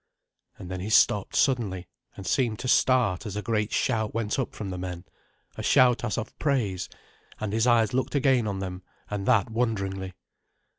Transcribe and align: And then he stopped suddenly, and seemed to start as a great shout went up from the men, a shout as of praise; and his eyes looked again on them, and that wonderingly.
And 0.57 0.71
then 0.71 0.79
he 0.79 0.89
stopped 0.89 1.35
suddenly, 1.35 1.87
and 2.15 2.25
seemed 2.25 2.57
to 2.57 2.67
start 2.67 3.27
as 3.27 3.35
a 3.35 3.43
great 3.43 3.71
shout 3.71 4.15
went 4.15 4.39
up 4.39 4.55
from 4.55 4.71
the 4.71 4.77
men, 4.79 5.05
a 5.57 5.61
shout 5.61 6.03
as 6.03 6.17
of 6.17 6.35
praise; 6.39 6.89
and 7.39 7.53
his 7.53 7.67
eyes 7.67 7.93
looked 7.93 8.15
again 8.15 8.47
on 8.47 8.57
them, 8.57 8.81
and 9.11 9.27
that 9.27 9.51
wonderingly. 9.51 10.13